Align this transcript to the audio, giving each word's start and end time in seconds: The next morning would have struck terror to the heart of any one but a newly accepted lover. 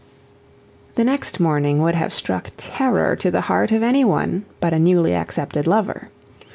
The 0.95 1.03
next 1.03 1.39
morning 1.39 1.79
would 1.83 1.93
have 1.93 2.11
struck 2.11 2.49
terror 2.57 3.15
to 3.17 3.29
the 3.29 3.41
heart 3.41 3.71
of 3.71 3.83
any 3.83 4.03
one 4.03 4.45
but 4.59 4.73
a 4.73 4.79
newly 4.79 5.13
accepted 5.13 5.67
lover. 5.67 6.09